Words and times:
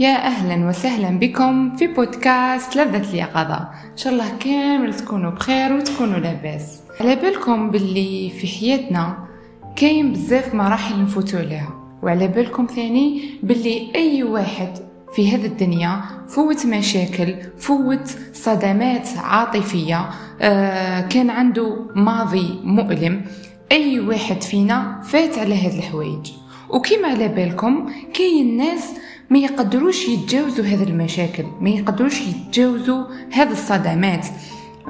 يا 0.00 0.26
أهلا 0.26 0.68
وسهلا 0.68 1.18
بكم 1.18 1.76
في 1.76 1.86
بودكاست 1.86 2.76
لذة 2.76 3.10
اليقظة. 3.10 3.68
إن 3.92 3.96
شاء 3.96 4.12
الله 4.12 4.28
كامل 4.40 4.94
تكونوا 4.94 5.30
بخير 5.30 5.72
وتكونوا 5.72 6.18
لاباس. 6.18 6.80
على 7.00 7.16
بالكم 7.16 7.70
باللي 7.70 8.30
في 8.30 8.46
حياتنا 8.46 9.28
كاين 9.76 10.12
بزاف 10.12 10.54
مراحل 10.54 11.02
نفوتو 11.02 11.38
عليها 11.38 11.98
وعلى 12.02 12.28
بالكم 12.28 12.66
ثاني 12.66 13.22
باللي 13.42 13.92
أي 13.94 14.22
واحد 14.22 14.68
في 15.14 15.34
هذه 15.34 15.46
الدنيا 15.46 16.00
فوت 16.28 16.66
مشاكل 16.66 17.34
فوت 17.58 18.16
صدمات 18.32 19.08
عاطفية 19.16 20.10
آه 20.40 21.00
كان 21.00 21.30
عنده 21.30 21.76
ماضي 21.94 22.60
مؤلم 22.64 23.24
أي 23.72 24.00
واحد 24.00 24.42
فينا 24.42 25.00
فات 25.04 25.38
على 25.38 25.54
هذه 25.54 25.78
الحوايج. 25.78 26.32
وكيما 26.70 27.08
على 27.08 27.28
بالكم 27.28 27.92
كاين 28.14 28.56
ناس 28.56 28.90
ما 29.30 29.38
يقدروش 29.38 30.08
يتجاوزوا 30.08 30.64
هذه 30.64 30.82
المشاكل 30.82 31.44
ما 31.60 31.70
يقدروش 31.70 32.20
يتجاوزوا 32.20 33.04
هذه 33.32 33.52
الصدمات. 33.52 34.26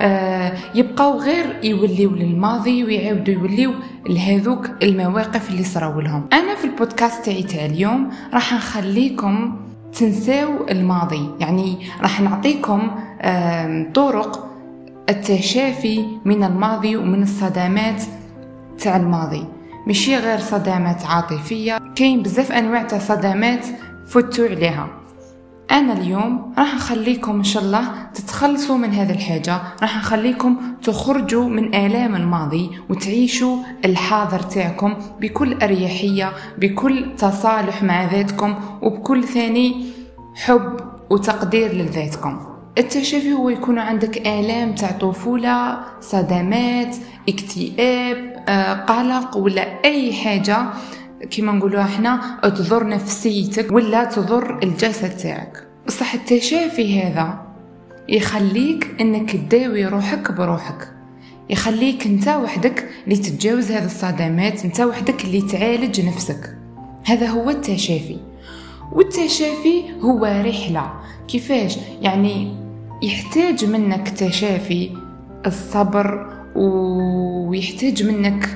آه 0.00 0.52
يبقاو 0.74 1.18
غير 1.18 1.58
يوليو 1.62 2.10
للماضي 2.10 2.84
ويعاودوا 2.84 3.34
يوليو 3.34 3.74
لهذوك 4.08 4.70
المواقف 4.82 5.50
اللي 5.50 5.64
صراو 5.64 6.00
لهم. 6.00 6.28
أنا 6.32 6.54
في 6.54 6.64
البودكاست 6.64 7.24
تاعي 7.24 7.42
تاع 7.42 7.64
اليوم 7.64 8.10
راح 8.34 8.54
نخليكم 8.54 9.56
تنساو 9.92 10.68
الماضي. 10.70 11.30
يعني 11.40 11.78
راح 12.00 12.20
نعطيكم 12.20 12.90
آه 13.20 13.86
طرق 13.94 14.46
التشافي 15.08 16.04
من 16.24 16.44
الماضي 16.44 16.96
ومن 16.96 17.22
الصدمات 17.22 18.02
تاع 18.78 18.96
الماضي. 18.96 19.44
ماشي 19.86 20.16
غير 20.16 20.38
صدمات 20.38 21.06
عاطفية 21.06 21.78
كاين 21.96 22.22
بزاف 22.22 22.52
أنواع 22.52 22.82
تاع 22.82 22.98
صدمات 22.98 23.66
فتوا 24.10 24.48
عليها 24.48 24.88
أنا 25.70 25.92
اليوم 25.92 26.54
راح 26.58 26.74
نخليكم 26.74 27.36
إن 27.36 27.44
شاء 27.44 27.62
الله 27.62 28.10
تتخلصوا 28.14 28.76
من 28.76 28.92
هذه 28.92 29.12
الحاجة 29.12 29.60
راح 29.82 29.96
نخليكم 29.96 30.56
تخرجوا 30.82 31.48
من 31.48 31.74
آلام 31.74 32.16
الماضي 32.16 32.70
وتعيشوا 32.88 33.56
الحاضر 33.84 34.38
تاعكم 34.38 34.94
بكل 35.20 35.62
أريحية 35.62 36.32
بكل 36.58 37.16
تصالح 37.16 37.82
مع 37.82 38.04
ذاتكم 38.04 38.54
وبكل 38.82 39.24
ثاني 39.24 39.86
حب 40.34 40.76
وتقدير 41.10 41.72
لذاتكم. 41.72 42.40
التشافي 42.78 43.32
هو 43.32 43.48
يكون 43.48 43.78
عندك 43.78 44.26
آلام 44.26 44.74
تاع 44.74 44.90
طفولة 44.90 45.78
صدمات 46.00 46.96
اكتئاب 47.28 48.44
آه، 48.48 48.72
قلق 48.74 49.36
ولا 49.36 49.84
أي 49.84 50.12
حاجة 50.12 50.66
كما 51.30 51.52
نقولوا 51.52 51.82
إحنا 51.82 52.40
تضر 52.42 52.88
نفسيتك 52.88 53.72
ولا 53.72 54.04
تضر 54.04 54.58
الجسد 54.62 55.16
تاعك. 55.16 55.66
بصح 55.86 56.14
التشافي 56.14 57.02
هذا 57.02 57.46
يخليك 58.08 58.96
إنك 59.00 59.30
تداوي 59.30 59.86
روحك 59.86 60.32
بروحك. 60.32 60.88
يخليك 61.50 62.06
أنت 62.06 62.28
وحدك 62.28 62.88
اللي 63.04 63.16
تتجاوز 63.16 63.72
هذه 63.72 63.84
الصدمات 63.84 64.64
أنت 64.64 64.80
وحدك 64.80 65.24
اللي 65.24 65.42
تعالج 65.42 66.00
نفسك. 66.00 66.56
هذا 67.04 67.26
هو 67.26 67.50
التشافي 67.50 68.16
والتشافي 68.92 69.82
هو 70.00 70.24
رحلة. 70.24 70.92
كيفاش؟ 71.28 71.78
يعني 72.02 72.54
يحتاج 73.02 73.64
منك 73.64 74.08
تشافي 74.08 74.90
الصبر 75.46 76.32
ويحتاج 76.56 78.02
منك 78.02 78.48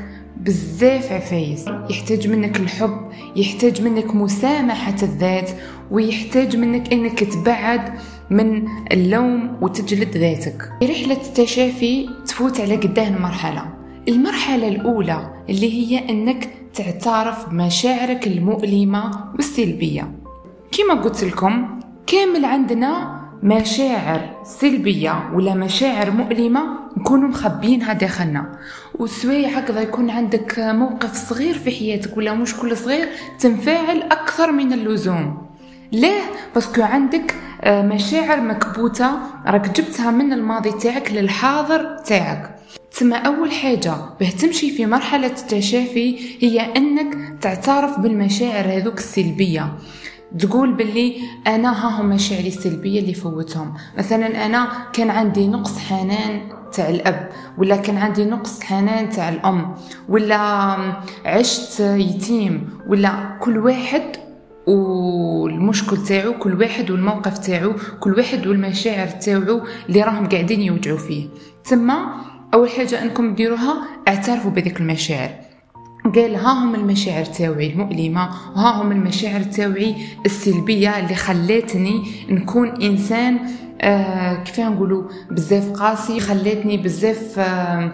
بزاف 0.45 1.13
عفايس 1.13 1.65
يحتاج 1.91 2.29
منك 2.29 2.61
الحب 2.61 3.11
يحتاج 3.37 3.83
منك 3.83 4.15
مسامحة 4.15 4.97
الذات 5.03 5.51
ويحتاج 5.91 6.57
منك 6.57 6.93
إنك 6.93 7.25
تبعد 7.25 7.93
من 8.31 8.69
اللوم 8.93 9.57
وتجلد 9.61 10.17
ذاتك. 10.17 10.71
رحلة 10.83 11.21
التشافي 11.29 12.09
تفوت 12.27 12.61
على 12.61 12.77
قداه 12.77 13.11
مرحلة 13.11 13.75
المرحلة 14.09 14.69
الأولى 14.69 15.31
اللي 15.51 15.73
هي 15.73 16.11
أنك 16.11 16.49
تعترف 16.75 17.49
بمشاعرك 17.49 18.27
المؤلمة 18.27 19.33
والسلبية. 19.35 20.13
كما 20.73 21.03
قلت 21.03 21.25
لكم 21.25 21.81
كامل 22.07 22.45
عندنا 22.45 23.24
مشاعر 23.45 24.21
سلبية 24.45 25.31
ولا 25.35 25.55
مشاعر 25.55 26.11
مؤلمة 26.11 26.61
نكونوا 26.97 27.29
مخبيينها 27.29 27.93
داخلنا 27.93 28.59
وسواي 28.95 29.47
هكذا 29.47 29.81
يكون 29.81 30.11
عندك 30.11 30.55
موقف 30.59 31.29
صغير 31.29 31.59
في 31.59 31.71
حياتك 31.71 32.17
ولا 32.17 32.35
مشكل 32.35 32.77
صغير 32.77 33.09
تنفعل 33.39 34.03
أكثر 34.03 34.53
من 34.53 34.73
اللزوم. 34.73 35.47
ليه؟ 35.93 36.21
باسكو 36.55 36.83
عندك 36.83 37.35
آه، 37.63 37.83
مشاعر 37.83 38.41
مكبوتة 38.41 39.11
راك 39.47 39.81
جبتها 39.81 40.11
من 40.11 40.33
الماضي 40.33 40.73
تاعك 40.73 41.13
للحاضر 41.13 41.97
تاعك. 42.07 42.55
تسمى 42.93 43.17
أول 43.17 43.53
حاجة 43.53 43.95
به 44.21 44.31
تمشي 44.31 44.71
في 44.71 44.87
مرحلة 44.87 45.27
التشافي 45.27 46.17
هي 46.41 46.61
أنك 46.77 47.39
تعترف 47.41 47.99
بالمشاعر 48.01 48.65
هذوك 48.65 48.99
السلبية. 48.99 49.73
تقول 50.39 50.73
باللي 50.73 51.17
أنا 51.47 51.69
ها 51.69 52.01
هم 52.01 52.09
مشاعري 52.09 52.49
السلبية 52.49 53.01
اللي 53.01 53.15
فوتهم. 53.15 53.75
مثلا 53.99 54.47
أنا 54.47 54.69
كان 54.93 55.11
عندي 55.11 55.49
نقص 55.49 55.79
حنان 55.79 56.41
تاع 56.73 56.89
الأب 56.89 57.29
ولا 57.59 57.77
كان 57.77 57.97
عندي 57.97 58.25
نقص 58.25 58.63
حنان 58.63 59.11
تاع 59.11 59.29
الأم 59.29 59.75
ولا 60.09 60.37
عشت 61.25 61.81
يتيم 61.81 62.69
ولا 62.89 63.39
كل 63.41 63.59
واحد 63.59 64.03
والمشكل 64.67 65.97
تاعو 65.97 66.39
كل 66.39 66.61
واحد 66.61 66.91
والموقف 66.91 67.39
تاعو 67.39 67.73
كل 68.01 68.15
واحد 68.15 68.47
والمشاعر 68.47 69.07
تاعو 69.07 69.63
اللي 69.89 70.03
راهم 70.03 70.29
قاعدين 70.29 70.61
يوجعوا 70.61 70.99
فيه. 70.99 71.29
ثم 71.65 71.93
أول 72.55 72.71
حاجة 72.71 73.03
أنكم 73.03 73.35
ديروها 73.35 73.87
اعترفوا 74.09 74.51
بذيك 74.51 74.81
المشاعر. 74.81 75.31
قال 76.05 76.37
ها 76.37 76.53
هم 76.65 76.75
المشاعر 76.75 77.25
تاوعي 77.25 77.73
المؤلمة 77.73 78.29
وها 78.57 78.83
هم 78.83 78.93
المشاعر 78.93 79.43
تاوعي 79.43 79.95
السلبية 80.27 80.99
اللي 80.99 81.15
خلاتني 81.15 82.03
نكون 82.29 82.83
إنسان 82.83 83.39
آه 83.81 84.35
كيف 84.35 84.61
نقولوا 84.61 85.03
بزاف 85.31 85.71
قاسي 85.71 86.21
خلاتني 86.21 86.77
بزاف 86.77 87.39
آه 87.39 87.93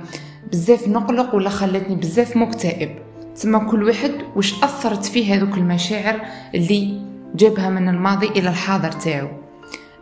بزاف 0.52 0.88
نقلق 0.88 1.34
ولا 1.34 1.50
خلاتني 1.50 1.96
بزاف 1.96 2.36
مكتئب. 2.36 2.90
تسمى 3.34 3.58
كل 3.58 3.82
واحد 3.82 4.12
وش 4.36 4.64
أثرت 4.64 5.04
فيه 5.04 5.34
هذوك 5.34 5.58
المشاعر 5.58 6.20
اللي 6.54 7.02
جابها 7.34 7.70
من 7.70 7.88
الماضي 7.88 8.26
إلى 8.26 8.48
الحاضر 8.48 8.92
تاعو. 8.92 9.28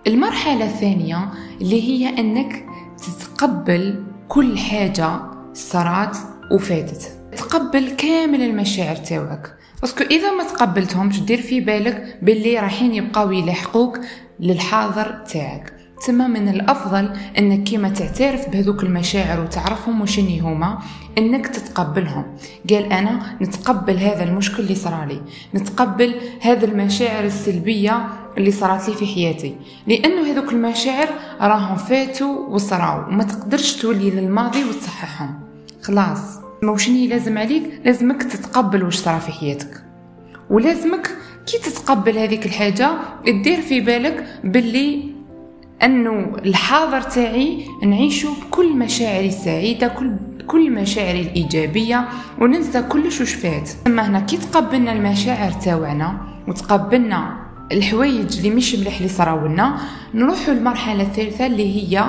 المرحلة 0.07 0.65
الثانية 0.65 1.29
اللي 1.61 1.83
هي 1.83 2.09
أنك 2.19 2.65
تتقبل 2.99 4.05
كل 4.29 4.59
حاجة 4.59 5.21
صارت 5.55 6.17
وفاتت. 6.53 7.18
تقبل 7.39 7.91
كامل 7.91 8.43
المشاعر 8.43 8.97
تاوعك. 8.97 9.55
parce 9.81 9.96
que 9.96 10.05
إذا 10.05 10.33
ما 10.33 10.45
تقبلتهمش 10.45 11.21
دير 11.21 11.43
في 11.43 11.61
بالك 11.61 12.19
باللي 12.23 12.59
رايحين 12.59 12.95
يبقاو 12.95 13.33
يلاحقوك 13.33 13.99
للحاضر 14.41 15.25
تاعك. 15.33 15.73
تما 16.07 16.27
من 16.27 16.49
الأفضل 16.49 17.11
إنك 17.39 17.63
كيما 17.63 17.89
تعترف 17.89 18.49
بهذوك 18.49 18.83
المشاعر 18.83 19.41
وتعرفهم 19.41 20.01
وشني 20.01 20.41
هما 20.41 20.79
إنك 21.19 21.47
تتقبلهم. 21.47 22.37
قال 22.71 22.93
أنا 22.93 23.37
نتقبل 23.43 23.97
هذا 23.97 24.25
المشكل 24.25 24.63
اللي 24.63 24.75
صرالي 24.75 25.21
نتقبل 25.55 26.15
هذا 26.41 26.65
المشاعر 26.65 27.25
السلبية 27.25 28.09
اللي 28.39 28.51
صارت 28.51 28.89
لي 28.89 28.95
في 28.95 29.07
حياتي. 29.07 29.57
لأنه 29.87 30.33
هذوك 30.33 30.53
المشاعر 30.53 31.09
راهم 31.41 31.77
فاتوا 31.77 32.47
وصراو. 32.49 33.09
وما 33.09 33.25
تقدرش 33.25 33.77
تولي 33.77 34.11
للماضي 34.11 34.65
وتصححهم. 34.65 35.41
خلاص. 35.83 36.48
موشني 36.63 37.07
لازم 37.07 37.39
عليك؟ 37.39 37.63
لازمك 37.85 38.23
تتقبل 38.23 38.85
واش 38.85 38.97
صرا 38.97 39.19
في 39.19 39.33
حياتك. 39.33 39.85
ولازمك 40.51 41.11
كي 41.47 41.59
تتقبل 41.59 42.19
هذيك 42.19 42.47
الحاجة 42.47 42.91
دير 43.45 43.61
في 43.61 43.81
بالك 43.81 44.41
باللي 44.45 45.05
أنه 45.83 46.37
الحاضر 46.45 47.01
تاعي 47.01 47.65
نعيشه 47.83 48.29
بكل 48.43 48.77
مشاعري 48.77 49.29
السعيدة 49.29 49.89
كل 49.89 50.13
كل 50.47 50.71
مشاعري 50.73 51.21
الإيجابية 51.21 52.09
وننسى 52.41 52.83
كلش 52.83 53.21
وش 53.21 53.35
فات. 53.35 53.71
أما 53.87 54.07
هنا 54.07 54.21
كي 54.21 54.37
تقبلنا 54.37 54.93
المشاعر 54.93 55.53
تاوعنا 55.53 56.21
وتقبلنا 56.49 57.37
الحوايج 57.73 58.37
اللي 58.37 58.51
مش 58.51 58.75
مليح 58.75 58.97
اللي 58.97 59.09
صراولنا 59.09 59.79
نروحوا 60.15 60.55
للمرحلة 60.55 61.03
الثالثة 61.03 61.47
اللي 61.47 61.93
هي 61.97 62.05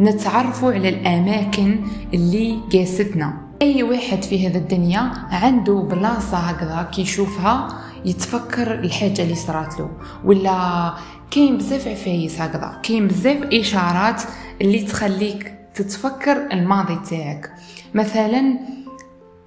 نتعرفوا 0.00 0.72
على 0.72 0.88
الأماكن 0.88 1.80
اللي 2.14 2.58
قاستنا. 2.72 3.51
أي 3.62 3.82
واحد 3.82 4.22
في 4.22 4.48
هذا 4.48 4.58
الدنيا 4.58 5.00
عنده 5.30 5.74
بلاصة 5.74 6.36
هكذا 6.36 6.88
كي 6.92 7.02
يشوفها 7.02 7.68
يتفكر 8.04 8.74
الحاجة 8.74 9.22
اللي 9.22 9.34
صرات 9.34 9.80
له. 9.80 9.90
ولا 10.24 10.92
كاين 11.30 11.58
بزاف 11.58 11.88
عفايس 11.88 12.40
هكذا 12.40 12.80
كاين 12.82 13.08
بزاف 13.08 13.42
إشارات 13.42 14.22
اللي 14.60 14.82
تخليك 14.82 15.54
تتفكر 15.74 16.52
الماضي 16.52 16.98
تاعك. 17.10 17.50
مثلا 17.94 18.58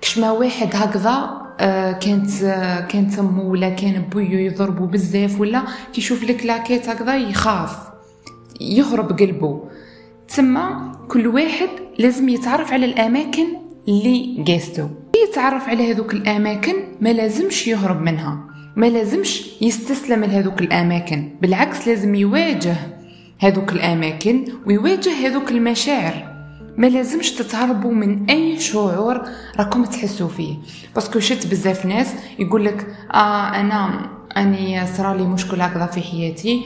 كشما 0.02 0.32
واحد 0.32 0.76
هكذا 0.76 1.42
آه 1.60 1.92
كانت 1.92 2.44
آه 2.44 2.80
كانت 2.80 3.20
امو 3.20 3.52
ولا 3.52 3.70
كان 3.70 4.02
بويو 4.02 4.40
يضربو 4.40 4.86
بزاف 4.86 5.40
ولا 5.40 5.64
كيشوف 5.94 6.24
لك 6.24 6.46
لاكيت 6.46 6.90
هكذا 6.90 7.16
يخاف 7.16 7.78
يهرب 8.62 9.20
قلبه 9.20 9.64
تما 10.36 10.92
كل 11.08 11.28
واحد 11.28 11.70
لازم 12.00 12.30
يتعرف 12.30 12.74
على 12.74 12.86
الأماكن 12.86 13.65
اللي 13.88 14.44
قاستو 14.48 14.88
يتعرف 15.30 15.70
على 15.70 15.92
هذوك 15.92 16.14
الأماكن 16.14 16.74
ما 17.02 17.10
لازمش 17.10 17.68
يهرب 17.68 18.02
منها. 18.02 18.40
ما 18.76 18.86
لازمش 18.86 19.62
يستسلم 19.62 20.24
لهذوك 20.24 20.62
الأماكن. 20.62 21.36
بالعكس 21.42 21.88
لازم 21.88 22.16
يواجه 22.16 22.76
هذوك 23.40 23.72
الأماكن 23.74 24.46
ويواجه 24.66 25.28
هذوك 25.28 25.52
المشاعر. 25.52 26.36
ما 26.78 26.88
لازمش 26.88 27.32
تتهربوا 27.32 27.92
من 27.94 28.30
أي 28.30 28.60
شعور 28.60 29.22
راكم 29.60 29.86
تحسوا 29.86 30.28
فيه. 30.28 30.56
باسكو 30.96 31.20
شت 31.20 31.48
بزاف 31.48 31.86
ناس 31.86 32.14
يقول 32.40 32.66
لك 32.66 32.88
آه 33.14 33.48
أنا 33.48 34.10
أني 34.38 34.88
صرالي 34.88 35.24
مشكل 35.24 35.62
هكذا 35.62 35.86
في 35.86 36.02
حياتي. 36.02 36.66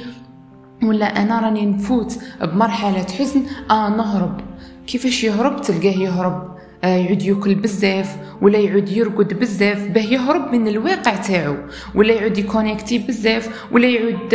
ولا 0.84 1.22
أنا 1.22 1.40
راني 1.40 1.66
نفوت 1.66 2.20
بمرحلة 2.42 3.06
حزن 3.20 3.44
آه 3.72 3.90
نهرب. 3.90 4.42
كيفاش 4.88 5.24
يهرب؟ 5.24 5.62
تلقاه 5.62 6.00
يهرب. 6.00 6.59
يعود 6.84 7.22
ياكل 7.22 7.56
بزاف 7.56 8.18
ولا 8.42 8.60
يعود 8.60 8.90
يرقد 8.90 9.40
بزاف 9.40 9.88
باه 9.88 10.02
يهرب 10.02 10.54
من 10.54 10.68
الواقع 10.68 11.16
تاعو. 11.16 11.56
ولا 11.96 12.14
يعود 12.14 12.38
يكونيكتي 12.38 12.98
بزاف 12.98 13.66
ولا 13.72 13.88
يعود 13.88 14.34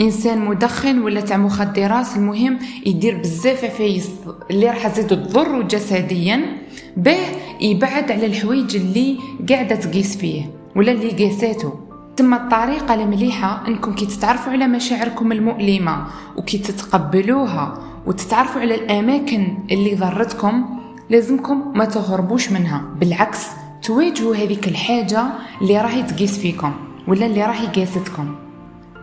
إنسان 0.00 0.38
مدخن 0.38 0.98
ولا 0.98 1.20
تاع 1.20 1.36
مخدرات. 1.36 2.16
المهم 2.16 2.58
يدير 2.86 3.16
بزاف 3.16 3.64
عفايس 3.64 4.10
اللي 4.50 4.66
راح 4.66 4.88
تزيد 4.88 5.06
تضر 5.06 5.62
جسديا 5.62 6.40
باه 6.96 7.26
يبعد 7.60 8.12
على 8.12 8.26
الحوايج 8.26 8.76
اللي 8.76 9.18
قاعدة 9.48 9.76
تقيس 9.76 10.16
فيه 10.16 10.42
ولا 10.76 10.92
اللي 10.92 11.10
قاساتو. 11.10 11.70
ثم 12.16 12.34
الطريقة 12.34 12.94
المليحة 12.94 13.68
إنكم 13.68 13.94
كي 13.94 14.06
تتعرفوا 14.06 14.52
على 14.52 14.66
مشاعركم 14.66 15.32
المؤلمة 15.32 16.06
وكي 16.36 16.58
تتقبلوها 16.58 17.78
وتتعرفوا 18.06 18.60
على 18.60 18.74
الأماكن 18.74 19.58
اللي 19.70 19.94
ضرتكم 19.94 20.79
لازمكم 21.10 21.72
ما 21.74 21.84
تهربوش 21.84 22.52
منها. 22.52 22.84
بالعكس 23.00 23.46
تواجهوا 23.82 24.36
هذيك 24.36 24.68
الحاجة 24.68 25.24
اللي 25.62 25.80
راهي 25.80 26.02
تقيس 26.02 26.38
فيكم 26.38 26.72
ولا 27.08 27.26
اللي 27.26 27.44
راهي 27.44 27.66
قاستكم. 27.66 28.34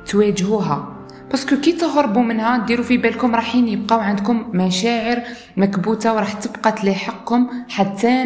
تواجهوها. 0.07 0.93
باسكو 1.31 1.55
كي 1.55 1.71
تهربوا 1.71 2.21
منها 2.21 2.65
ديروا 2.65 2.85
في 2.85 2.97
بالكم 2.97 3.35
راحين 3.35 3.67
يبقاو 3.67 3.99
عندكم 3.99 4.45
مشاعر 4.53 5.21
مكبوتة 5.57 6.13
وراح 6.13 6.33
تبقى 6.33 6.71
تلاحقكم 6.71 7.47
حتى 7.69 8.25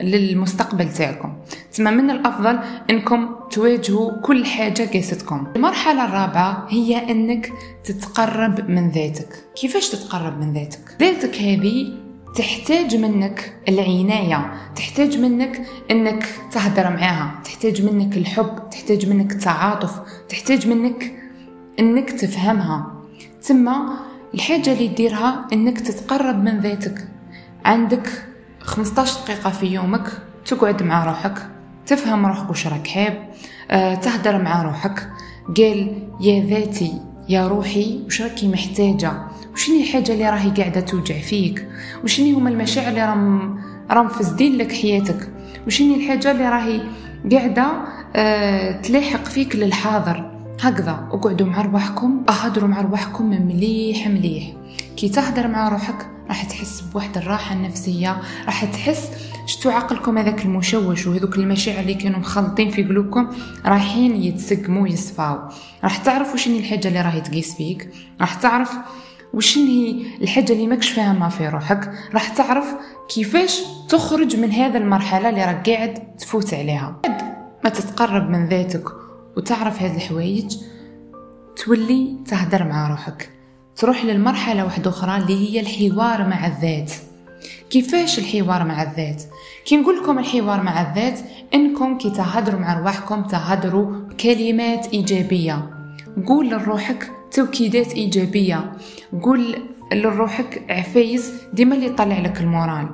للمستقبل 0.00 0.92
تاعكم. 0.92 1.32
تما 1.72 1.90
من 1.90 2.10
الأفضل 2.10 2.58
إنكم 2.90 3.28
تواجهوا 3.50 4.20
كل 4.20 4.44
حاجة 4.44 4.90
قاستكم. 4.94 5.46
المرحلة 5.56 6.04
الرابعة 6.04 6.66
هي 6.68 7.10
إنك 7.10 7.52
تتقرب 7.84 8.70
من 8.70 8.90
ذاتك. 8.90 9.28
كيفاش 9.60 9.88
تتقرب 9.88 10.40
من 10.40 10.52
ذاتك؟ 10.52 10.96
ذاتك 11.00 11.36
هذه 11.36 12.07
تحتاج 12.34 12.96
منك 12.96 13.54
العناية 13.68 14.52
تحتاج 14.76 15.18
منك 15.18 15.66
إنك 15.90 16.26
تهدر 16.52 16.90
معاها 16.90 17.40
تحتاج 17.44 17.82
منك 17.82 18.16
الحب 18.16 18.70
تحتاج 18.70 19.08
منك 19.08 19.32
التعاطف 19.32 20.00
تحتاج 20.28 20.68
منك 20.68 21.12
إنك 21.78 22.10
تفهمها. 22.10 22.92
ثم 23.42 23.70
الحاجة 24.34 24.72
اللي 24.72 24.88
ديرها 24.88 25.46
إنك 25.52 25.80
تتقرب 25.80 26.44
من 26.44 26.60
ذاتك. 26.60 27.08
عندك 27.64 28.24
15 28.60 29.20
دقيقة 29.24 29.50
في 29.50 29.66
يومك 29.66 30.22
تقعد 30.46 30.82
مع 30.82 31.04
روحك 31.04 31.50
تفهم 31.86 32.26
روحك 32.26 32.50
وش 32.50 32.66
راك 32.66 32.86
حاب 32.86 33.28
أه 33.70 33.94
تهدر 33.94 34.42
مع 34.42 34.62
روحك. 34.62 35.08
قال 35.56 36.08
يا 36.20 36.44
ذاتي 36.44 37.00
يا 37.28 37.48
روحي 37.48 38.02
وش 38.06 38.22
راكي 38.22 38.48
محتاجة؟ 38.48 39.12
وشني 39.58 39.82
الحاجة 39.82 40.12
اللي 40.12 40.30
راهي 40.30 40.50
قاعدة 40.50 40.80
توجع 40.80 41.18
فيك؟ 41.18 41.68
وشني 42.04 42.32
هما 42.32 42.50
المشاعر 42.50 42.88
اللي 42.88 43.04
راهم 43.06 43.60
راهم 43.90 44.08
فاسدين 44.08 44.56
لك 44.56 44.72
حياتك؟ 44.72 45.30
وشني 45.66 45.94
الحاجة 45.94 46.30
اللي 46.30 46.48
راهي 46.48 46.80
قاعدة 47.32 47.72
أه 48.16 48.80
تلاحق 48.80 49.24
فيك 49.24 49.56
للحاضر؟ 49.56 50.30
هكذا 50.60 51.08
اقعدوا 51.12 51.46
مع 51.46 51.62
رواحكم 51.62 52.24
اهدروا 52.28 52.68
مع 52.68 52.80
رواحكم 52.80 53.46
مليح 53.46 54.08
مليح. 54.08 54.52
كي 54.96 55.08
تهدر 55.08 55.48
مع 55.48 55.68
روحك 55.68 56.06
راح 56.28 56.44
تحس 56.44 56.80
بواحد 56.80 57.16
الراحة 57.16 57.54
النفسية 57.54 58.20
راح 58.46 58.64
تحس 58.64 59.10
شتو 59.46 59.70
عقلكم 59.70 60.18
هذاك 60.18 60.44
المشوش 60.44 61.06
وهذوك 61.06 61.38
المشاعر 61.38 61.80
اللي 61.80 61.94
كانوا 61.94 62.18
مخلطين 62.18 62.70
في 62.70 62.82
قلوبكم 62.82 63.28
رايحين 63.66 64.22
يتسقموا 64.22 64.88
يصفاو 64.88 65.38
راح 65.84 65.96
تعرف 65.96 66.34
وشني 66.34 66.58
الحاجة 66.58 66.88
اللي 66.88 67.02
راهي 67.02 67.20
تقيس 67.20 67.54
فيك؟ 67.54 67.90
راح 68.20 68.34
تعرف 68.34 68.70
وشن 69.34 69.66
هي 69.66 70.02
الحاجة 70.22 70.52
اللي 70.52 70.66
ماكش 70.66 70.90
فاهمها 70.90 71.28
في 71.28 71.48
روحك؟ 71.48 71.92
راح 72.14 72.28
تعرف 72.28 72.74
كيفاش 73.08 73.60
تخرج 73.88 74.36
من 74.36 74.52
هذا 74.52 74.78
المرحلة 74.78 75.28
اللي 75.28 75.44
راك 75.44 75.70
قاعد 75.70 76.16
تفوت 76.16 76.54
عليها. 76.54 77.00
ما 77.64 77.70
تتقرب 77.70 78.30
من 78.30 78.48
ذاتك 78.48 78.84
وتعرف 79.36 79.82
هذه 79.82 79.96
الحوايج 79.96 80.56
تولي 81.56 82.16
تهدر 82.26 82.64
مع 82.64 82.90
روحك. 82.90 83.30
تروح 83.76 84.04
للمرحلة 84.04 84.64
واحدة 84.64 84.90
أخرى 84.90 85.16
اللي 85.16 85.34
هي 85.34 85.60
الحوار 85.60 86.28
مع 86.28 86.46
الذات. 86.46 86.92
كيفاش 87.70 88.18
الحوار 88.18 88.64
مع 88.64 88.82
الذات؟ 88.82 89.22
كي 89.64 89.76
نقول 89.76 89.98
لكم 89.98 90.18
الحوار 90.18 90.62
مع 90.62 90.90
الذات 90.90 91.20
إنكم 91.54 91.98
كي 91.98 92.10
تهدروا 92.10 92.60
مع 92.60 92.78
رواحكم 92.78 93.22
تهدروا 93.22 93.84
بكلمات 93.84 94.86
إيجابية. 94.92 95.70
قول 96.26 96.50
لروحك 96.50 97.17
توكيدات 97.32 97.92
إيجابية. 97.92 98.72
قول 99.22 99.56
لروحك 99.92 100.64
عفايز 100.70 101.32
ديما 101.52 101.74
اللي 101.74 101.86
يطلع 101.86 102.18
لك 102.18 102.40
المورال. 102.40 102.88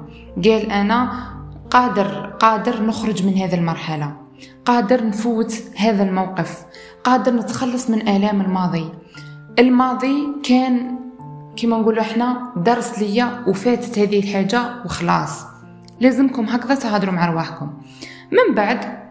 قال 0.45 0.71
أنا 0.71 1.31
قادر 1.71 2.27
قادر 2.41 2.83
نخرج 2.83 3.27
من 3.27 3.39
هذه 3.39 3.55
المرحلة. 3.55 4.17
قادر 4.65 5.07
نفوت 5.07 5.55
هذا 5.77 6.03
الموقف. 6.03 6.65
قادر 7.05 7.33
نتخلص 7.33 7.91
من 7.91 8.09
آلام 8.09 8.41
الماضي. 8.41 8.89
الماضي 9.59 10.27
كان 10.45 10.99
كما 11.57 11.77
نقولوا 11.77 12.01
إحنا 12.01 12.53
درس 12.57 12.99
ليا 12.99 13.45
وفاتت 13.47 13.99
هذه 13.99 14.19
الحاجة 14.19 14.85
وخلاص. 14.85 15.45
لازمكم 16.01 16.45
هكذا 16.45 16.75
تهضروا 16.75 17.15
مع 17.15 17.27
رواحكم. 17.27 17.71
من 18.33 18.55
بعد 18.55 19.05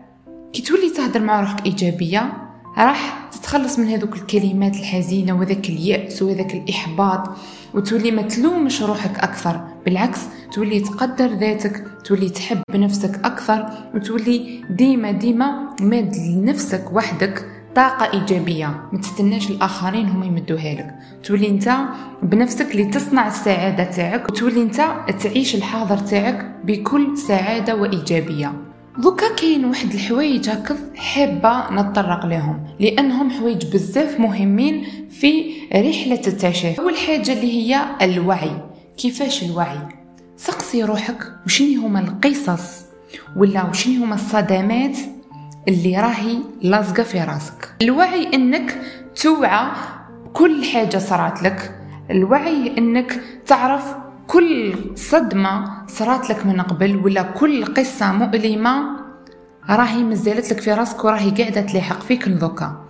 كي 0.54 0.62
تولي 0.62 0.90
تهضر 0.90 1.20
مع 1.20 1.40
روحك 1.40 1.66
إيجابية 1.66 2.43
راح 2.78 3.30
تتخلص 3.31 3.80
من 3.80 3.88
هذوك 3.88 4.16
الكلمات 4.16 4.75
الحزينة 4.75 5.40
وذاك 5.40 5.70
اليأس 5.70 6.22
وذاك 6.22 6.54
الإحباط 6.54 7.30
وتولي 7.74 8.12
ما 8.12 8.22
تلومش 8.22 8.82
روحك 8.82 9.20
أكثر. 9.20 9.62
بالعكس 9.86 10.20
تولي 10.53 10.80
تقدر 10.80 11.25
ذاتك 11.25 11.84
تولي 12.06 12.30
تحب 12.30 12.63
نفسك 12.70 13.25
أكثر 13.25 13.65
وتولي 13.96 14.63
ديما 14.70 15.12
ديما 15.12 15.75
ماد 15.82 16.15
لنفسك 16.15 16.86
وحدك 16.94 17.46
طاقة 17.75 18.13
إيجابية. 18.13 18.68
ما 18.92 19.00
تستناش 19.00 19.50
الآخرين 19.50 20.10
هم 20.10 20.24
يمدوها 20.24 20.74
لك. 20.74 20.96
تولي 21.24 21.50
أنت 21.50 21.77
بنفسك 22.24 22.72
اللي 22.72 22.86
تصنع 22.86 23.27
السعادة 23.27 23.84
تاعك 23.84 24.30
وتولي 24.30 24.62
أنت 24.62 24.82
تعيش 25.24 25.56
الحاضر 25.56 25.98
تاعك 25.98 26.56
بكل 26.63 27.18
سعادة 27.18 27.75
وإيجابية. 27.75 28.73
دوكا 28.97 29.35
كاين 29.35 29.65
واحد 29.65 29.93
الحوايج 29.93 30.50
هكذا 30.50 30.77
حابة 30.95 31.71
نتطرق 31.71 32.25
لهم 32.25 32.67
لأنهم 32.79 33.29
حوايج 33.31 33.65
بزاف 33.73 34.19
مهمين 34.19 34.85
في 35.09 35.53
رحلة 35.75 36.21
التعشاف 36.27 36.79
أول 36.79 36.97
حاجة 36.97 37.33
اللي 37.33 37.51
هي 37.51 37.81
الوعي 38.01 38.51
كيفاش 38.97 39.43
الوعي؟ 39.43 39.79
سقسي 40.38 40.83
روحك 40.83 41.33
وشني 41.45 41.75
هما 41.75 42.00
القصص 42.00 42.85
ولا 43.35 43.63
وشني 43.69 43.97
هما 43.97 44.15
الصدمات 44.15 44.97
اللي 45.67 45.97
راهي 46.00 46.38
لازقة 46.62 47.03
في 47.03 47.19
راسك. 47.21 47.75
الوعي 47.81 48.29
إنك 48.33 48.81
توعى 49.15 49.71
كل 50.33 50.65
حاجة 50.65 50.97
صارت 50.97 51.43
لك. 51.43 51.79
الوعي 52.12 52.77
إنك 52.77 53.21
تعرف 53.45 53.95
كل 54.27 54.73
صدمة 54.95 55.73
صارت 55.88 56.30
لك 56.30 56.46
من 56.46 56.62
قبل 56.62 56.96
ولا 56.96 57.22
كل 57.22 57.66
قصة 57.66 58.12
مؤلمة 58.12 59.04
راهي 59.70 60.04
مازالت 60.04 60.52
لك 60.52 60.60
في 60.60 60.74
راسك 60.74 61.06
وراهي 61.06 61.30
قاعدة 61.30 61.62
تلاحق 61.62 62.02
فيك 62.02 62.28
لذوكا 62.28 62.86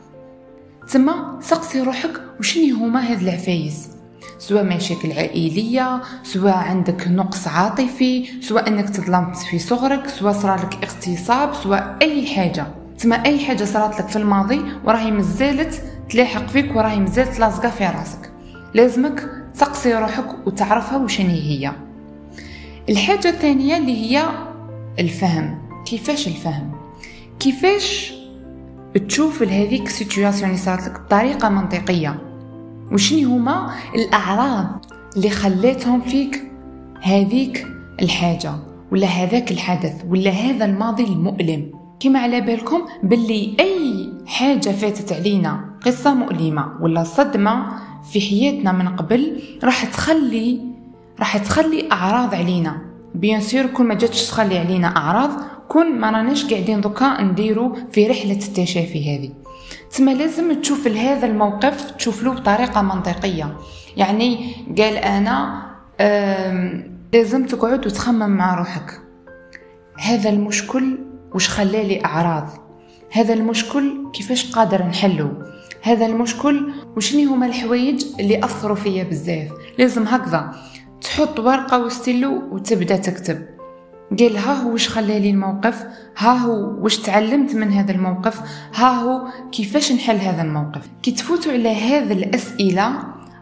تما 0.91 1.39
سقسي 1.41 1.81
روحك 1.81 2.21
وشني 2.39 2.71
هما 2.71 3.11
هاد 3.11 3.21
العفايس؟ 3.21 3.89
سواء 4.39 4.63
مشاكل 4.63 5.11
عائلية 5.11 6.01
سواء 6.23 6.53
عندك 6.53 7.07
نقص 7.07 7.47
عاطفي 7.47 8.41
سواء 8.41 8.67
إنك 8.67 8.89
تظلمت 8.89 9.37
في 9.37 9.59
صغرك 9.59 10.07
سواء 10.07 10.33
صرالك 10.33 10.83
اغتصاب 10.83 11.53
سواء 11.53 11.97
أي 12.01 12.27
حاجة. 12.27 12.67
تما 12.99 13.25
أي 13.25 13.39
حاجة 13.39 13.63
صارت 13.63 13.99
لك 13.99 14.07
في 14.07 14.15
الماضي 14.15 14.61
وراهي 14.85 15.11
مازالت 15.11 15.83
تلاحق 16.09 16.47
فيك 16.47 16.75
وراهي 16.75 16.99
مازالت 16.99 17.39
لازقة 17.39 17.69
في 17.69 17.85
راسك. 17.85 18.31
لازمك 18.73 19.29
تقصي 19.59 19.93
روحك 19.93 20.47
وتعرفها 20.47 20.97
وشني 20.97 21.41
هي. 21.41 21.71
الحاجة 22.89 23.29
الثانية 23.29 23.77
اللي 23.77 23.95
هي 23.95 24.25
الفهم. 24.99 25.57
كيفاش 25.85 26.27
الفهم؟ 26.27 26.71
كيفاش 27.39 28.13
تشوف 29.07 29.43
لهذيك 29.43 29.87
السيتوياسيون 29.87 30.49
اللي 30.49 30.61
صارت 30.61 30.87
لك 30.87 31.01
بطريقة 31.01 31.49
منطقية؟ 31.49 32.21
وشني 32.91 33.23
هما 33.23 33.73
الأعراض 33.95 34.85
اللي 35.15 35.29
خليتهم 35.29 36.01
فيك 36.01 36.43
هذيك 37.01 37.67
الحاجة؟ 38.01 38.53
ولا 38.91 39.07
هذاك 39.07 39.51
الحدث؟ 39.51 40.05
ولا 40.09 40.29
هذا 40.29 40.65
الماضي 40.65 41.03
المؤلم؟ 41.03 41.71
كما 41.99 42.19
على 42.19 42.41
بالكم 42.41 42.81
باللي 43.03 43.55
أي 43.59 44.09
حاجة 44.25 44.69
فاتت 44.69 45.13
علينا 45.13 45.79
قصة 45.85 46.13
مؤلمة 46.13 46.73
ولا 46.81 47.03
صدمة 47.03 47.65
في 48.11 48.21
حياتنا 48.21 48.71
من 48.71 48.87
قبل 48.87 49.41
راح 49.63 49.85
تخلي 49.85 50.72
راح 51.23 51.37
تخلي 51.37 51.91
أعراض 51.91 52.35
علينا. 52.35 52.81
بيان 53.15 53.41
سور 53.41 53.65
كل 53.65 53.83
ما 53.83 53.93
جاتش 53.93 54.27
تخلي 54.27 54.57
علينا 54.57 54.97
أعراض 54.97 55.29
كون 55.67 55.99
ما 55.99 56.11
راناش 56.11 56.45
قاعدين 56.45 56.81
دوكا 56.81 57.21
نديرو 57.21 57.77
في 57.91 58.07
رحلة 58.07 58.31
التشافي 58.31 59.17
هذه. 59.17 59.31
تما 59.91 60.11
لازم 60.11 60.61
تشوف 60.61 60.87
لهذا 60.87 61.25
الموقف 61.25 61.91
تشوف 61.91 62.23
له 62.23 62.33
بطريقة 62.33 62.81
منطقية. 62.81 63.57
يعني 63.97 64.55
قال 64.77 64.97
أنا 64.97 65.63
لازم 67.13 67.45
تقعد 67.45 67.85
وتخمم 67.85 68.29
مع 68.29 68.55
روحك. 68.55 69.01
هذا 69.99 70.29
المشكل 70.29 70.97
وش 71.35 71.49
خلالي 71.49 72.05
أعراض؟ 72.05 72.49
هذا 73.11 73.33
المشكل 73.33 74.11
كيفاش 74.13 74.51
قادر 74.51 74.83
نحلو؟ 74.83 75.31
هذا 75.81 76.05
المشكل 76.05 76.71
وشني 76.97 77.25
هما 77.25 77.45
الحوايج 77.45 78.05
اللي 78.19 78.45
أثروا 78.45 78.75
فيا 78.75 79.03
بزاف؟ 79.03 79.47
لازم 79.77 80.03
هكذا. 80.03 80.51
تحط 81.13 81.39
ورقة 81.39 81.85
وستيلو 81.85 82.41
وتبدأ 82.51 82.97
تكتب. 82.97 83.45
قال 84.19 84.37
ها 84.37 84.53
هو 84.53 84.73
وش 84.73 84.89
خلالي 84.89 85.29
الموقف؟ 85.29 85.85
ها 86.17 86.33
هو 86.33 86.83
وش 86.85 86.97
تعلمت 86.97 87.55
من 87.55 87.71
هذا 87.71 87.91
الموقف؟ 87.91 88.41
ها 88.75 89.01
هو 89.01 89.27
كيفاش 89.51 89.91
نحل 89.91 90.15
هذا 90.15 90.41
الموقف؟ 90.41 90.89
كي 91.03 91.11
تفوتوا 91.11 91.51
على 91.51 91.69
هذه 91.69 92.13
الأسئلة 92.13 92.93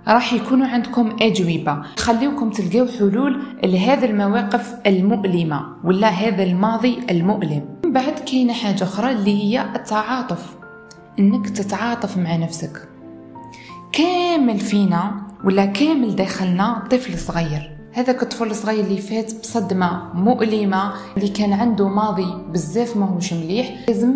راح 0.08 0.34
يكونوا 0.34 0.68
عندكم 0.68 1.16
أجوبة. 1.22 1.82
خليوكم 1.98 2.50
تلقاو 2.50 2.88
حلول 3.00 3.44
لهذه 3.64 4.06
المواقف 4.06 4.74
المؤلمة 4.88 5.66
ولا 5.84 6.08
هذا 6.08 6.44
الماضي 6.44 7.00
المؤلم. 7.10 7.66
بعد 7.86 8.20
كاينة 8.20 8.54
حاجة 8.54 8.84
أخرى 8.84 9.12
اللي 9.12 9.44
هي 9.44 9.66
التعاطف. 9.76 10.56
إنك 11.20 11.50
تتعاطف 11.50 12.18
مع 12.18 12.36
نفسك. 12.36 12.88
كامل 13.92 14.60
فينا 14.60 15.31
ولا 15.44 15.66
كامل 15.66 16.16
داخلنا 16.16 16.88
طفل 16.92 17.20
صغير. 17.20 17.78
هذاك 17.94 18.24
الطفل 18.24 18.52
الصغير 18.52 18.84
اللي 18.86 19.02
فات 19.02 19.40
بصدمة 19.40 20.14
مؤلمة 20.14 20.94
اللي 21.18 21.30
كان 21.30 21.54
عنده 21.54 21.88
ماضي 21.88 22.28
بزاف 22.52 22.98
ماهوش 22.98 23.34
مليح. 23.34 23.86
لازم 23.88 24.14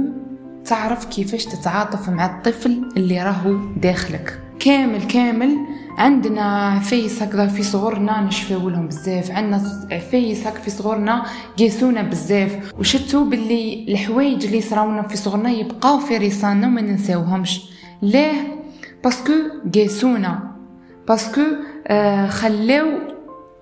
تعرف 0.65 1.05
كيفاش 1.05 1.45
تتعاطف 1.45 2.09
مع 2.09 2.25
الطفل 2.25 2.91
اللي 2.97 3.23
راهو 3.23 3.57
داخلك. 3.77 4.39
كامل 4.59 5.03
كامل. 5.03 5.57
عندنا 5.97 6.41
عفايس 6.67 7.23
هكذا 7.23 7.47
في 7.47 7.63
صغرنا 7.63 8.21
نشفاو 8.21 8.69
لهم 8.69 8.87
بزاف. 8.87 9.31
عندنا 9.31 9.87
عفايس 9.91 10.47
هكا 10.47 10.59
في 10.59 10.69
صغرنا 10.69 11.25
قيسونا 11.57 12.01
بزاف. 12.01 12.73
وشتو 12.79 13.29
باللي 13.29 13.85
الحوايج 13.89 14.45
اللي 14.45 14.61
صراونا 14.61 15.01
في 15.01 15.17
صغرنا 15.17 15.49
يبقاو 15.49 15.99
في 15.99 16.17
رصاننا 16.17 16.67
وما 16.67 16.81
ننساوهمش. 16.81 17.61
ليه؟ 18.01 18.33
parce 19.03 19.22
que 19.22 19.33
قيسونا 19.73 20.54
parce 21.07 21.28
que 21.29 21.41
آه 21.87 22.27
خلاو 22.27 22.87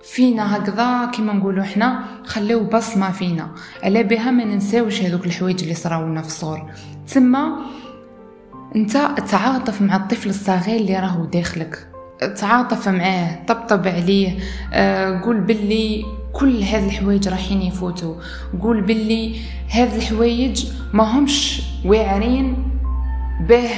فينا 0.02 0.58
هكذا 0.58 1.12
كيما 1.14 1.34
نقولوا 1.34 1.64
حنا 1.64 2.04
خلاو 2.26 2.64
بصمة 2.64 3.12
فينا. 3.12 3.52
على 3.84 4.04
بها 4.04 4.32
ما 4.32 4.44
ننساوش 4.44 5.02
هذوك 5.02 5.26
الحوايج 5.26 5.62
اللي 5.62 5.74
صراونا 5.76 6.22
في 6.22 6.28
الصغر. 6.28 6.72
تما 7.14 7.60
أنت 8.76 8.92
تعاطف 9.32 9.82
مع 9.82 9.96
الطفل 9.96 10.30
الصغير 10.30 10.80
اللي 10.80 11.00
راهو 11.00 11.26
داخلك. 11.26 11.88
تعاطف 12.38 12.90
معاه 12.90 13.46
طبطب 13.48 13.88
عليه 13.88 14.40
آه 14.74 15.22
قول 15.22 15.40
باللي 15.42 16.06
كل 16.34 16.64
هذه 16.64 16.86
الحوايج 16.86 17.28
رايحين 17.28 17.62
يفوتوا 17.62 18.16
قول 18.62 18.82
باللي 18.82 19.40
هذه 19.70 19.96
الحوايج 19.96 20.66
ما 20.94 21.04
همش 21.04 21.62
واعرين 21.86 22.72
به 23.50 23.70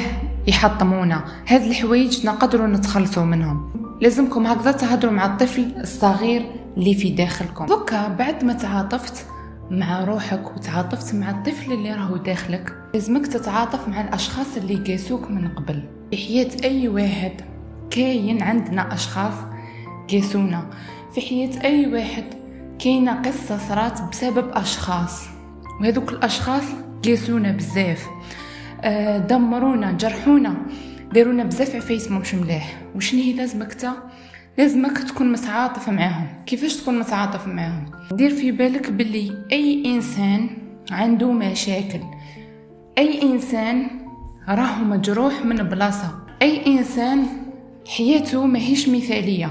يحطمونا. 0.48 1.26
هذه 1.46 1.70
الحوايج 1.70 2.26
نقدروا 2.26 2.68
نتخلصوا 2.68 3.24
منهم. 3.24 3.70
لازمكم 4.02 4.48
هكذا 4.48 4.72
تهضروا 4.72 5.14
مع 5.14 5.26
الطفل 5.26 5.74
الصغير 5.78 6.46
اللي 6.78 6.96
في 6.96 7.10
داخلكم. 7.10 7.66
دوكا 7.66 8.08
بعد 8.08 8.44
ما 8.44 8.54
تعاطفت 8.54 9.26
مع 9.72 10.04
روحك 10.04 10.56
وتعاطفت 10.56 11.16
مع 11.16 11.30
الطفل 11.30 11.74
اللي 11.74 11.94
راهو 11.94 12.18
داخلك 12.18 12.74
لازمك 12.94 13.28
تتعاطف 13.28 13.88
مع 13.88 14.02
الأشخاص 14.02 14.58
اللي 14.58 14.76
قاسوك 14.76 15.32
من 15.32 15.48
قبل. 15.48 15.84
في 16.12 16.18
حياة 16.18 16.52
أي 16.64 16.88
واحد 16.88 17.32
كاين 17.90 18.44
عندنا 18.44 18.94
أشخاص 18.94 19.34
قاسونا. 20.12 20.70
في 21.16 21.22
حياة 21.22 21.64
أي 21.64 21.94
واحد 21.94 22.24
كاينة 22.80 23.22
قصة 23.22 23.58
صرات 23.70 24.02
بسبب 24.12 24.50
أشخاص. 24.54 25.24
وهذوك 25.82 26.12
الأشخاص 26.12 26.64
قاسونا 27.06 27.52
بزاف. 27.52 28.08
دمرونا 29.30 29.92
جرحونا. 29.92 30.56
دارونا 31.14 31.44
بزاف 31.44 31.76
عفايس 31.76 32.12
مش 32.12 32.36
ملاح 32.36 32.82
وشنو 32.96 33.22
هي 33.22 33.34
لازمك 33.34 33.74
تا 33.74 33.94
لازمك 34.58 34.98
تكون 34.98 35.32
متعاطف 35.32 35.90
معاهم. 35.90 36.28
كيفاش 36.46 36.76
تكون 36.78 37.00
متعاطف 37.00 37.48
معاهم؟ 37.48 37.86
دير 38.12 38.30
في 38.30 38.52
بالك 38.52 38.92
باللي 38.92 39.32
أي 39.52 39.84
إنسان 39.86 40.50
عنده 40.92 41.32
مشاكل. 41.32 42.00
أي 42.98 43.22
إنسان 43.22 43.88
راهو 44.50 44.84
مجروح 44.84 45.46
من 45.46 45.56
بلاصة. 45.56 46.12
أي 46.42 46.68
إنسان 46.68 47.26
حياته 47.98 48.46
ماهيش 48.46 48.90
مثالية. 48.90 49.50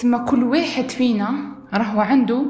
تما 0.00 0.18
كل 0.18 0.44
واحد 0.44 0.90
فينا 0.90 1.30
راهو 1.74 2.00
عنده 2.00 2.46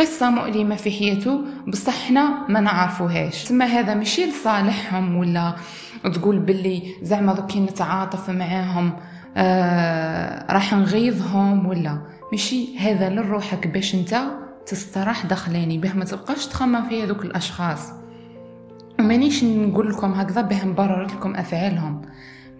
قصة 0.00 0.30
مؤلمة 0.30 0.76
في 0.76 0.90
حياته 0.90 1.44
بصح 1.68 2.08
حنا 2.08 2.46
ما 2.48 2.60
نعرفوهاش. 2.60 3.44
تما 3.44 3.64
هذا 3.64 3.94
ماشي 3.94 4.26
لصالحهم 4.26 5.16
ولا 5.16 5.54
تقول 6.14 6.38
باللي 6.38 6.82
زعما 7.02 7.34
دوكي 7.34 7.60
نتعاطف 7.60 8.30
معاهم 8.30 8.92
آه 9.36 10.52
راح 10.52 10.74
نغيظهم 10.74 11.66
ولا؟ 11.66 11.98
ماشي 12.32 12.78
هذا 12.78 13.10
لروحك 13.10 13.66
باش 13.66 13.94
انت 13.94 14.20
تستراح 14.66 15.26
داخلاني 15.26 15.78
به 15.78 15.92
ما 15.92 16.04
تبقاش 16.04 16.46
تخمم 16.46 16.88
في 16.88 17.04
هذوك 17.04 17.24
الأشخاص. 17.24 17.92
ومانيش 18.98 19.44
نقول 19.44 19.90
لكم 19.90 20.12
هكذا 20.12 20.40
به 20.40 20.64
نبرر 20.64 21.02
لكم 21.02 21.34
أفعالهم. 21.34 22.02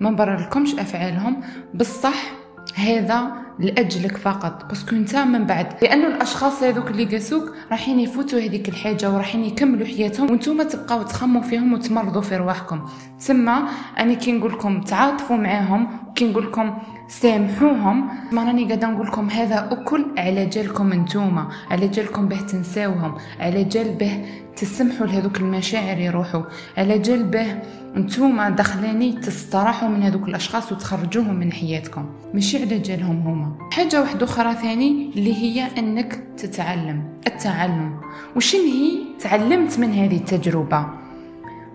ما 0.00 0.10
نبرر 0.10 0.40
لكمش 0.40 0.74
أفعالهم. 0.74 1.40
بصح 1.74 2.39
هذا 2.74 3.32
لأجلك 3.58 4.16
فقط. 4.16 4.64
باسكو 4.68 4.96
انت 4.96 5.16
من 5.16 5.44
بعد. 5.44 5.66
لأنه 5.82 6.06
الأشخاص 6.06 6.62
هذوك 6.62 6.90
اللي 6.90 7.04
قاسوك 7.04 7.52
رايحين 7.70 8.00
يفوتوا 8.00 8.38
هذيك 8.38 8.68
الحاجة 8.68 9.10
ورايحين 9.10 9.44
يكملوا 9.44 9.86
حياتهم 9.86 10.30
وأنتم 10.30 10.62
تبقاو 10.62 11.02
تخموا 11.02 11.42
فيهم 11.42 11.72
وتمرضوا 11.72 12.22
في 12.22 12.36
رواحكم. 12.36 12.80
تسمى 13.18 13.62
أنا 13.98 14.14
كي 14.14 14.32
نقول 14.32 14.52
لكم 14.52 14.80
تعاطفوا 14.80 15.36
معاهم 15.36 15.88
وكي 16.10 16.30
نقول 16.30 16.46
لكم 16.46 16.78
سامحوهم. 17.08 18.08
ما 18.32 18.44
راني 18.44 18.64
قاعدة 18.64 18.86
نقول 18.86 19.06
لكم 19.06 19.30
هذا 19.30 19.68
أكل 19.72 20.06
على 20.18 20.46
جالكم 20.46 20.92
انتوما 20.92 21.48
على 21.70 21.88
جالكم 21.88 22.28
به 22.28 22.40
تنساوهم 22.40 23.14
على 23.40 23.64
جال 23.64 23.94
به 23.94 24.24
تسمحوا 24.56 25.06
لهذوك 25.06 25.36
المشاعر 25.36 25.98
يروحوا 25.98 26.42
على 26.78 26.98
جال 26.98 27.22
به 27.24 27.58
نتوما 27.96 28.50
دخلاني 28.50 29.12
تستراحوا 29.12 29.88
من 29.88 30.02
هذوك 30.02 30.28
الأشخاص 30.28 30.72
وتخرجوهم 30.72 31.34
من 31.34 31.52
حياتكم. 31.52 32.04
ماشي 32.34 32.58
على 32.62 32.78
جالهم 32.78 33.20
هما. 33.20 33.70
حاجة 33.72 34.00
واحدة 34.00 34.24
أخرى 34.24 34.54
ثاني 34.54 35.10
اللي 35.16 35.34
هي 35.34 35.68
أنك 35.78 36.18
تتعلم 36.36 37.02
التعلم. 37.26 38.00
وشن 38.36 38.58
هي؟ 38.58 38.98
تعلمت 39.20 39.78
من 39.78 39.92
هذه 39.92 40.16
التجربة. 40.16 40.86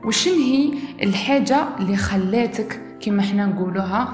وشن 0.05 0.31
هي 0.31 0.73
الحاجة 1.03 1.57
اللي 1.79 1.97
خلاتك 1.97 2.84
كما 3.05 3.21
إحنا 3.21 3.45
نقولوها 3.45 4.13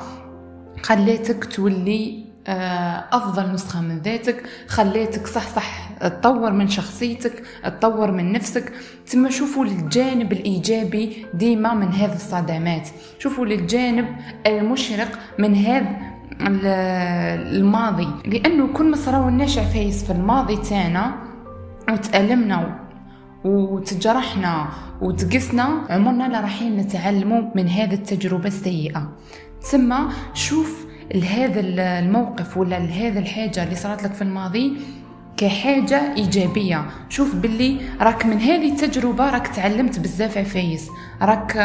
خلاتك 0.83 1.45
تولي 1.45 2.31
آه، 2.47 3.03
أفضل 3.11 3.51
نسخة 3.51 3.81
من 3.81 3.99
ذاتك 3.99 4.43
خليتك 4.67 5.27
صح 5.27 5.47
صح 5.47 5.89
تطور 6.01 6.51
من 6.51 6.67
شخصيتك 6.67 7.43
تطور 7.63 8.11
من 8.11 8.31
نفسك. 8.31 8.73
ثم 9.07 9.29
شوفوا 9.29 9.65
الجانب 9.65 10.31
الإيجابي 10.31 11.25
ديما 11.33 11.73
من 11.73 11.87
هذه 11.87 12.15
الصدمات. 12.15 12.89
شوفوا 13.19 13.45
للجانب 13.45 14.07
المشرق 14.47 15.19
من 15.39 15.55
هذا 15.55 15.87
الماضي. 16.41 18.07
لأنه 18.25 18.67
كل 18.67 18.89
ما 18.89 18.95
صراو 18.95 19.47
فايس 19.73 20.03
في 20.03 20.11
الماضي 20.11 20.57
تاعنا 20.57 21.15
وتألمنا. 21.91 22.90
وتجرحنا 23.45 24.67
وتقسنا 25.01 25.85
عمرنا 25.89 26.27
لا 26.27 26.41
رايحين 26.41 26.77
نتعلموا 26.77 27.41
من 27.55 27.67
هذه 27.67 27.93
التجربة 27.93 28.47
السيئة. 28.47 29.09
ثم 29.61 29.95
شوف 30.33 30.85
لهذا 31.15 31.59
الموقف 31.59 32.57
ولا 32.57 32.79
لهذا 32.79 33.19
الحاجة 33.19 33.63
اللي 33.63 33.75
صارت 33.75 34.03
لك 34.03 34.13
في 34.13 34.21
الماضي 34.21 34.73
كحاجة 35.37 36.15
إيجابية. 36.15 36.85
شوف 37.09 37.35
باللي 37.35 37.77
راك 38.01 38.25
من 38.25 38.37
هذه 38.39 38.71
التجربة 38.71 39.29
راك 39.29 39.47
تعلمت 39.47 39.99
بزاف 39.99 40.37
عفايس. 40.37 40.89
راك 41.21 41.57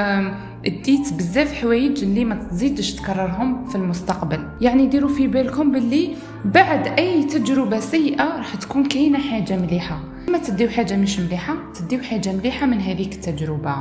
اديت 0.66 1.12
بزاف 1.12 1.54
حوايج 1.54 2.04
اللي 2.04 2.25
ما 2.25 2.35
تزيدش 2.35 2.92
تكررهم 2.92 3.66
في 3.66 3.75
المستقبل. 3.75 4.49
يعني 4.61 4.87
ديروا 4.87 5.09
في 5.11 5.26
بالكم 5.26 5.73
باللي 5.73 6.14
بعد 6.45 6.87
أي 6.87 7.25
تجربة 7.25 7.80
سيئة 7.80 8.25
راح 8.25 8.54
تكون 8.54 8.85
كاينة 8.85 9.18
حاجة 9.18 9.56
مليحة. 9.56 10.00
تديو 10.37 10.69
حاجة 10.69 10.97
مش 10.97 11.19
مليحة 11.19 11.57
تديو 11.75 12.02
حاجة 12.02 12.33
مليحة 12.33 12.66
من 12.66 12.81
هذيك 12.81 13.12
التجربة. 13.14 13.76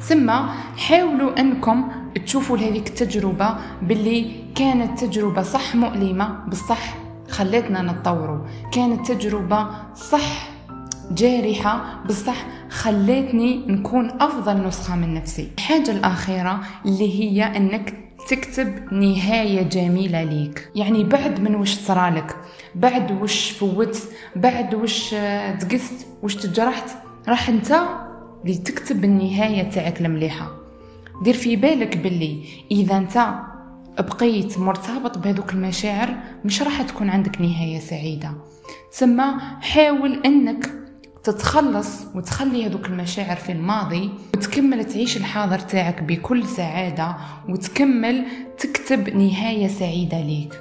ثم 0.00 0.30
حاولوا 0.76 1.40
أنكم 1.40 1.88
تشوفوا 2.26 2.56
لهذيك 2.56 2.88
التجربة 2.88 3.56
باللي 3.82 4.32
كانت 4.54 5.04
تجربة 5.04 5.42
صح 5.42 5.74
مؤلمة 5.74 6.44
بصح 6.48 6.94
خلتنا 7.28 7.82
نتطوروا. 7.82 8.46
كانت 8.72 9.12
تجربة 9.12 9.68
صح 9.94 10.48
جارحة 11.10 12.02
بصح 12.08 12.46
خلتني 12.70 13.66
نكون 13.66 14.10
أفضل 14.20 14.66
نسخة 14.66 14.96
من 14.96 15.14
نفسي. 15.14 15.50
الحاجة 15.58 15.90
الأخيرة 15.90 16.60
اللي 16.86 17.20
هي 17.20 17.56
أنك 17.56 18.05
تكتب 18.28 18.92
نهاية 18.92 19.62
جميلة 19.62 20.22
ليك. 20.22 20.70
يعني 20.74 21.04
بعد 21.04 21.40
من 21.40 21.54
وش 21.54 21.74
صرالك 21.74 22.36
بعد 22.74 23.22
وش 23.22 23.50
فوت؟ 23.50 23.98
بعد 24.36 24.74
وش 24.74 25.10
تقست؟ 25.60 26.06
وش 26.22 26.34
تجرحت؟ 26.34 26.90
راح 27.28 27.48
انت 27.48 27.82
اللي 28.44 28.58
تكتب 28.58 29.04
النهاية 29.04 29.62
تاعك 29.62 30.00
المليحة. 30.00 30.52
دير 31.22 31.34
في 31.34 31.56
بالك 31.56 31.96
باللي 31.96 32.42
إذا 32.70 32.96
انت 32.96 33.34
بقيت 33.98 34.58
مرتبط 34.58 35.18
بهذوك 35.18 35.52
المشاعر 35.52 36.16
مش 36.44 36.62
راح 36.62 36.82
تكون 36.82 37.10
عندك 37.10 37.40
نهاية 37.40 37.78
سعيدة. 37.78 38.32
ثم 38.92 39.22
حاول 39.60 40.22
إنك 40.26 40.70
تتخلص 41.26 42.02
وتخلي 42.14 42.66
هذوك 42.66 42.86
المشاعر 42.86 43.36
في 43.36 43.52
الماضي 43.52 44.10
وتكمل 44.36 44.84
تعيش 44.84 45.16
الحاضر 45.16 45.58
تاعك 45.58 46.02
بكل 46.02 46.46
سعادة 46.46 47.16
وتكمل 47.48 48.24
تكتب 48.58 49.16
نهاية 49.16 49.68
سعيدة 49.68 50.20
ليك. 50.20 50.60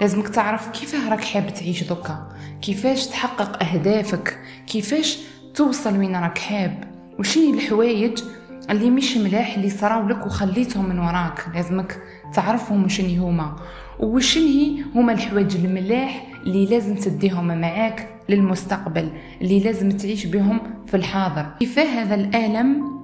لازمك 0.00 0.28
تعرف 0.28 0.68
كيفاه 0.68 1.08
راك 1.08 1.24
حاب 1.24 1.54
تعيش 1.54 1.84
دوكا 1.84 2.28
كيفاش 2.62 3.06
تحقق 3.06 3.62
أهدافك 3.62 4.38
كيفاش 4.66 5.18
توصل 5.54 5.98
وين 5.98 6.16
راك 6.16 6.38
حاب 6.38 6.84
وشني 7.18 7.50
الحوايج 7.50 8.22
اللي 8.70 8.90
مش 8.90 9.16
ملاح 9.16 9.54
اللي 9.54 9.70
صراو 9.70 10.08
لك 10.08 10.26
وخليتهم 10.26 10.88
من 10.88 10.98
وراك. 10.98 11.46
لازمك 11.54 12.02
تعرفهم 12.34 12.84
وشني 12.84 13.18
هما 13.18 13.56
وشني 14.00 14.84
هما 14.94 15.12
الحوايج 15.12 15.56
الملاح 15.56 16.26
اللي 16.46 16.66
لازم 16.66 16.94
تديهم 16.94 17.60
معاك 17.60 18.13
للمستقبل 18.28 19.08
اللي 19.42 19.60
لازم 19.60 19.90
تعيش 19.90 20.26
بهم 20.26 20.60
في 20.86 20.96
الحاضر. 20.96 21.46
كيفاه 21.60 21.84
هذا 21.84 22.14
الألم 22.14 22.94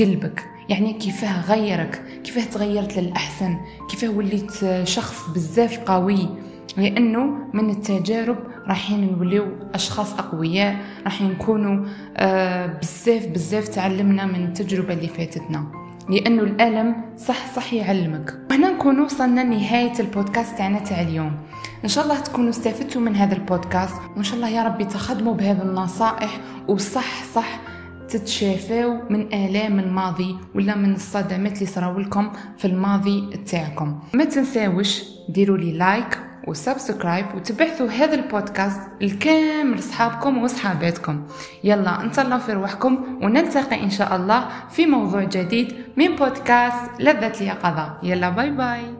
قلبك؟ 0.00 0.44
يعني 0.68 0.92
كيفاه 0.92 1.40
غيرك؟ 1.40 2.02
كيفاه 2.24 2.44
تغيرت 2.44 2.98
للأحسن؟ 2.98 3.56
كيفاه 3.90 4.08
وليت 4.08 4.52
شخص 4.84 5.28
بزاف 5.34 5.78
قوي؟ 5.78 6.28
لأنه 6.76 7.24
من 7.52 7.70
التجارب 7.70 8.38
رايحين 8.66 9.12
نوليو 9.12 9.46
أشخاص 9.74 10.12
أقوياء 10.12 10.76
راح 11.04 11.22
نكونوا 11.22 11.86
آه 12.16 12.66
بزاف 12.66 13.26
بزاف 13.26 13.68
تعلمنا 13.68 14.26
من 14.26 14.44
التجربة 14.44 14.94
اللي 14.94 15.08
فاتتنا. 15.08 15.66
لأنه 16.08 16.42
الألم 16.42 16.96
صح 17.16 17.54
صح 17.56 17.74
يعلمك 17.74 18.34
وهنا 18.50 18.70
نكون 18.72 19.00
وصلنا 19.00 19.40
لنهاية 19.40 19.92
البودكاست 20.00 20.58
تاعنا 20.58 20.78
تاع 20.78 21.00
اليوم. 21.00 21.32
إن 21.84 21.88
شاء 21.88 22.04
الله 22.04 22.20
تكونوا 22.20 22.50
استفدتوا 22.50 23.00
من 23.00 23.16
هذا 23.16 23.34
البودكاست 23.34 23.94
وإن 24.16 24.22
شاء 24.22 24.36
الله 24.36 24.48
يا 24.48 24.62
ربي 24.62 24.84
تخدموا 24.84 25.34
بهذه 25.34 25.62
النصائح 25.62 26.40
وصح 26.68 27.24
صح 27.34 27.60
تتشافوا 28.08 28.98
من 29.10 29.34
آلام 29.34 29.78
الماضي 29.78 30.36
ولا 30.54 30.76
من 30.76 30.94
الصدمات 30.94 31.54
اللي 31.54 31.66
صراو 31.66 31.98
لكم 31.98 32.32
في 32.58 32.64
الماضي 32.64 33.36
تاعكم. 33.36 33.98
ما 34.14 34.24
تنساوش 34.24 35.02
ديروا 35.28 35.56
لي 35.56 35.72
like 35.72 36.18
و 36.46 36.54
subscribe 36.54 37.26
وتبعثوا 37.34 37.88
هذا 37.88 38.14
البودكاست 38.14 38.80
لكامل 39.00 39.82
صحابكم 39.82 40.42
وصحاباتكم. 40.42 41.22
يلا 41.64 42.02
نتهلاو 42.02 42.38
في 42.38 42.52
روحكم 42.52 43.18
ونلتقي 43.22 43.84
إن 43.84 43.90
شاء 43.90 44.16
الله 44.16 44.48
في 44.70 44.86
موضوع 44.86 45.24
جديد 45.24 45.74
من 45.96 46.16
بودكاست 46.16 46.90
لذة 47.00 47.40
اليقظة. 47.40 47.98
يلا 48.02 48.30
bye 48.30 48.50
bye. 48.50 48.99